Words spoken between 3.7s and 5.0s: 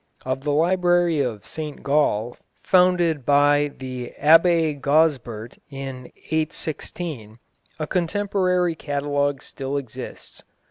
the Abbé